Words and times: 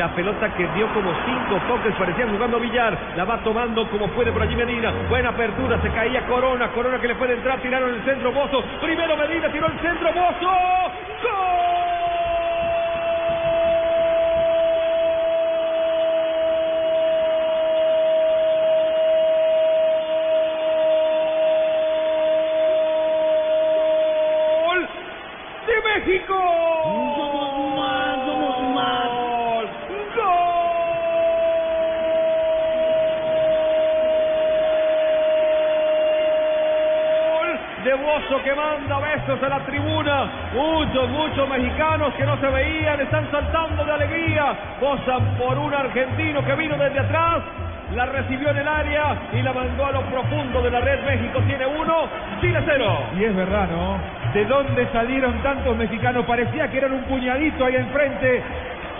La 0.00 0.08
pelota 0.14 0.48
que 0.54 0.66
dio 0.68 0.88
como 0.94 1.12
cinco 1.26 1.60
toques, 1.68 1.94
parecía 1.96 2.26
jugando 2.26 2.58
billar, 2.58 2.96
la 3.16 3.24
va 3.24 3.36
tomando 3.44 3.86
como 3.90 4.08
puede 4.08 4.32
por 4.32 4.40
allí 4.40 4.56
Medina, 4.56 4.90
buena 5.10 5.28
apertura, 5.28 5.78
se 5.82 5.90
caía 5.90 6.26
Corona, 6.26 6.68
Corona 6.68 6.98
que 6.98 7.08
le 7.08 7.16
puede 7.16 7.34
entrar, 7.34 7.60
tiraron 7.60 7.92
el 7.92 8.02
centro 8.04 8.32
Bozo, 8.32 8.64
primero 8.80 9.14
Medina, 9.14 9.52
tiró 9.52 9.66
el 9.66 9.78
centro 9.80 10.08
Bozo, 10.10 10.48
¡Gol! 11.22 11.70
México. 26.00 26.34
Somos 27.16 27.76
más, 27.76 28.16
somos 28.24 28.74
más. 28.74 29.08
¡Gol! 30.16 30.70
¡Gol! 37.34 37.50
De 37.79 37.79
Bozo 37.94 38.42
que 38.42 38.54
manda 38.54 38.98
besos 39.00 39.42
a 39.42 39.48
la 39.48 39.58
tribuna. 39.60 40.30
Muchos, 40.54 41.08
muchos 41.10 41.48
mexicanos 41.48 42.14
que 42.14 42.24
no 42.24 42.38
se 42.40 42.46
veían 42.46 43.00
están 43.00 43.30
saltando 43.30 43.84
de 43.84 43.92
alegría. 43.92 44.54
Gozan 44.80 45.36
por 45.36 45.58
un 45.58 45.74
argentino 45.74 46.44
que 46.44 46.54
vino 46.54 46.76
desde 46.76 47.00
atrás. 47.00 47.42
La 47.94 48.06
recibió 48.06 48.50
en 48.50 48.58
el 48.58 48.68
área 48.68 49.16
y 49.32 49.42
la 49.42 49.52
mandó 49.52 49.86
a 49.86 49.90
lo 49.92 50.02
profundo 50.02 50.62
de 50.62 50.70
la 50.70 50.80
red. 50.80 51.04
México 51.04 51.40
tiene 51.46 51.66
uno, 51.66 52.08
Chile 52.40 52.62
cero. 52.64 52.98
Y 53.18 53.24
es 53.24 53.34
verdad, 53.34 53.68
¿no? 53.68 53.98
¿De 54.32 54.44
dónde 54.44 54.86
salieron 54.92 55.42
tantos 55.42 55.76
mexicanos? 55.76 56.24
Parecía 56.24 56.68
que 56.70 56.78
eran 56.78 56.92
un 56.92 57.02
puñadito 57.02 57.64
ahí 57.64 57.74
enfrente. 57.74 58.42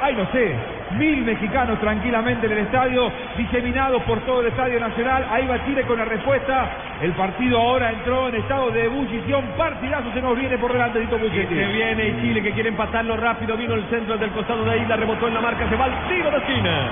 Ay, 0.00 0.14
no 0.14 0.26
sé, 0.30 0.54
mil 0.92 1.22
mexicanos 1.24 1.80
tranquilamente 1.80 2.46
en 2.46 2.52
el 2.52 2.58
estadio, 2.58 3.10
diseminados 3.36 4.02
por 4.04 4.20
todo 4.20 4.40
el 4.42 4.46
Estadio 4.48 4.78
Nacional. 4.78 5.26
Ahí 5.30 5.46
va 5.46 5.64
Chile 5.64 5.82
con 5.82 5.98
la 5.98 6.04
respuesta. 6.04 6.70
El 7.02 7.12
partido 7.12 7.58
ahora 7.58 7.90
entró 7.90 8.28
en 8.28 8.36
estado 8.36 8.70
de 8.70 8.84
ebullición. 8.84 9.44
Partidazo 9.56 10.12
se 10.12 10.22
nos 10.22 10.38
viene 10.38 10.56
por 10.58 10.72
delante, 10.72 11.00
Buchetti. 11.00 11.54
se 11.54 11.66
viene 11.66 12.08
y 12.08 12.20
Chile 12.20 12.42
que 12.42 12.52
quiere 12.52 12.68
empatarlo 12.68 13.16
rápido. 13.16 13.56
Vino 13.56 13.74
el 13.74 13.84
centro 13.90 14.16
del 14.16 14.30
costado 14.30 14.64
de 14.64 14.70
ahí, 14.70 14.86
la 14.86 14.96
rebotó 14.96 15.26
en 15.26 15.34
la 15.34 15.40
marca. 15.40 15.68
Se 15.68 15.76
va 15.76 15.86
al 15.86 16.08
tiro 16.08 16.30
de 16.30 16.38
esquina. 16.38 16.88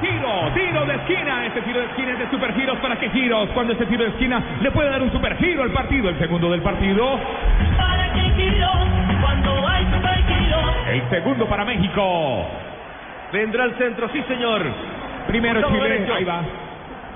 Tiro, 0.00 0.52
tiro 0.54 0.84
de 0.84 0.94
esquina. 0.94 1.46
Este 1.46 1.62
tiro 1.62 1.80
de 1.80 1.86
esquina 1.86 2.12
es 2.12 2.18
de 2.18 2.30
supergiros. 2.30 2.78
¿Para 2.78 2.96
qué 2.96 3.08
giros? 3.10 3.48
Cuando 3.50 3.72
este 3.72 3.86
tiro 3.86 4.02
de 4.02 4.10
esquina 4.10 4.42
le 4.60 4.70
puede 4.72 4.90
dar 4.90 5.00
un 5.00 5.12
supergiro 5.12 5.62
al 5.62 5.70
partido. 5.70 6.08
El 6.10 6.18
segundo 6.18 6.50
del 6.50 6.60
partido. 6.60 7.18
¿Para 7.76 8.12
qué 8.12 8.32
quiero 8.34 8.70
cuando 9.22 9.68
hay 9.68 9.84
super? 9.84 10.15
El 11.06 11.10
segundo 11.22 11.46
para 11.46 11.64
México. 11.64 12.46
Vendrá 13.32 13.64
el 13.64 13.76
centro, 13.78 14.08
sí 14.08 14.22
señor. 14.26 14.62
Primero 15.28 15.60
Costado 15.60 15.84
Chile, 15.84 15.94
derecho. 15.94 16.14
ahí 16.14 16.24
va. 16.24 16.40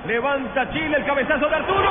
Levanta 0.06 0.70
Chile 0.70 0.96
el 0.96 1.04
cabezazo 1.04 1.48
de 1.48 1.56
Arturo. 1.56 1.90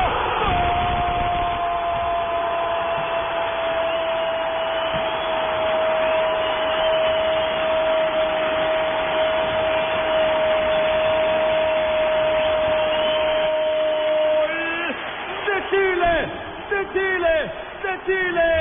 ¡Gol 13.99 14.95
de 15.47 15.57
Chile, 15.69 16.13
de 16.71 16.79
Chile, 16.93 17.33
de 17.83 17.91
Chile. 18.05 18.58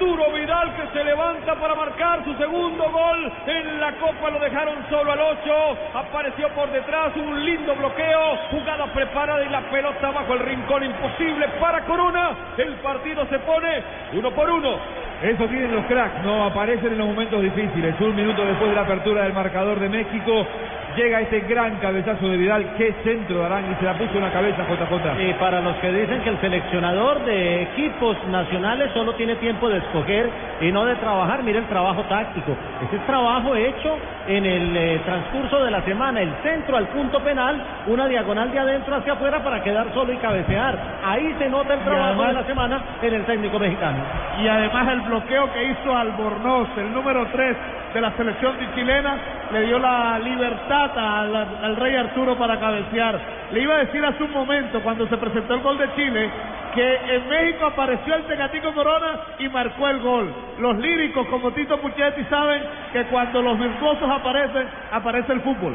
Arturo 0.00 0.32
Vidal 0.32 0.74
que 0.76 0.98
se 0.98 1.04
levanta 1.04 1.54
para 1.56 1.74
marcar 1.74 2.24
su 2.24 2.34
segundo 2.36 2.90
gol 2.90 3.32
en 3.46 3.80
la 3.80 3.92
Copa. 3.96 4.30
Lo 4.30 4.38
dejaron 4.38 4.76
solo 4.88 5.12
al 5.12 5.20
8. 5.20 5.78
Apareció 5.92 6.48
por 6.54 6.70
detrás 6.70 7.14
un 7.16 7.44
lindo 7.44 7.74
bloqueo. 7.74 8.38
Jugada 8.50 8.86
preparada 8.94 9.44
y 9.44 9.50
la 9.50 9.60
pelota 9.70 10.10
bajo 10.10 10.32
el 10.32 10.40
rincón. 10.40 10.84
Imposible 10.84 11.46
para 11.60 11.84
Corona. 11.84 12.30
El 12.56 12.76
partido 12.76 13.26
se 13.26 13.40
pone 13.40 13.82
uno 14.14 14.30
por 14.30 14.48
uno. 14.48 14.78
Eso 15.22 15.44
tienen 15.48 15.74
los 15.74 15.84
cracks, 15.84 16.24
no 16.24 16.46
aparecen 16.46 16.92
en 16.92 16.98
los 16.98 17.08
momentos 17.08 17.42
difíciles. 17.42 17.94
Un 18.00 18.16
minuto 18.16 18.42
después 18.42 18.70
de 18.70 18.76
la 18.76 18.82
apertura 18.82 19.24
del 19.24 19.34
marcador 19.34 19.78
de 19.78 19.90
México, 19.90 20.46
llega 21.00 21.20
este 21.20 21.40
gran 21.40 21.76
cabezazo 21.76 22.28
de 22.28 22.36
Vidal. 22.36 22.74
Qué 22.76 22.94
centro 23.04 23.38
darán 23.40 23.70
y 23.72 23.74
se 23.76 23.84
la 23.84 23.94
puso 23.94 24.12
en 24.16 24.20
la 24.22 24.30
cabeza 24.32 24.64
JJ. 24.68 25.22
Y 25.30 25.32
para 25.34 25.60
los 25.60 25.74
que 25.76 25.90
dicen 25.92 26.20
que 26.22 26.28
el 26.30 26.40
seleccionador 26.40 27.24
de 27.24 27.62
equipos 27.62 28.16
nacionales 28.28 28.90
solo 28.92 29.14
tiene 29.14 29.36
tiempo 29.36 29.68
de 29.68 29.78
escoger 29.78 30.28
y 30.60 30.70
no 30.72 30.84
de 30.84 30.94
trabajar, 30.96 31.42
mire 31.42 31.58
el 31.60 31.66
trabajo 31.66 32.02
táctico. 32.02 32.54
Ese 32.86 32.96
es 32.96 33.06
trabajo 33.06 33.54
hecho 33.54 33.96
en 34.28 34.44
el 34.44 34.76
eh, 34.76 35.00
transcurso 35.06 35.64
de 35.64 35.70
la 35.70 35.82
semana, 35.82 36.20
el 36.20 36.32
centro 36.42 36.76
al 36.76 36.86
punto 36.88 37.18
penal, 37.20 37.56
una 37.86 38.06
diagonal 38.06 38.50
de 38.52 38.58
adentro 38.58 38.96
hacia 38.96 39.14
afuera 39.14 39.42
para 39.42 39.62
quedar 39.62 39.86
solo 39.94 40.12
y 40.12 40.16
cabecear. 40.18 40.78
Ahí 41.04 41.34
se 41.38 41.48
nota 41.48 41.74
el 41.74 41.80
trabajo 41.80 42.04
además- 42.08 42.26
de 42.28 42.32
la 42.34 42.44
semana 42.44 42.80
en 43.02 43.14
el 43.14 43.24
técnico 43.24 43.58
mexicano. 43.58 43.98
y 44.42 44.48
además 44.48 44.88
el 44.88 45.00
bloqueo 45.02 45.52
que 45.52 45.64
hizo 45.64 45.94
Albornoz, 45.96 46.68
el 46.78 46.92
número 46.94 47.26
3 47.32 47.56
de 47.92 48.00
la 48.00 48.10
selección 48.12 48.56
de 48.58 48.74
chilena, 48.74 49.16
le 49.52 49.62
dio 49.62 49.78
la 49.78 50.18
libertad 50.18 50.89
al, 50.96 51.76
rey 51.76 51.96
Arturo 51.96 52.36
para 52.36 52.58
cabecear. 52.58 53.20
Le 53.52 53.62
iba 53.62 53.74
a 53.74 53.78
decir 53.78 54.04
hace 54.04 54.22
un 54.22 54.32
momento, 54.32 54.80
cuando 54.82 55.06
se 55.08 55.16
presentó 55.16 55.54
el 55.54 55.60
gol 55.60 55.78
de 55.78 55.94
Chile, 55.94 56.30
que 56.74 57.14
en 57.14 57.28
México 57.28 57.66
apareció 57.66 58.14
el 58.14 58.24
Tecatico 58.24 58.72
Corona 58.72 59.20
y 59.38 59.48
marcó 59.48 59.88
el 59.88 60.00
gol. 60.00 60.32
Los 60.58 60.78
líricos 60.78 61.26
como 61.28 61.50
Tito 61.52 61.78
Puchetti 61.78 62.24
saben 62.24 62.62
que 62.92 63.04
cuando 63.06 63.42
los 63.42 63.58
virtuosos 63.58 64.08
aparecen, 64.08 64.68
aparece 64.92 65.32
el 65.32 65.40
fútbol. 65.40 65.74